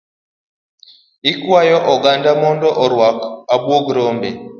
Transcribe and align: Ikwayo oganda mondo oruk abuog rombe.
Ikwayo 1.31 1.77
oganda 1.93 2.29
mondo 2.41 2.67
oruk 2.83 3.01
abuog 3.55 3.85
rombe. 3.95 4.29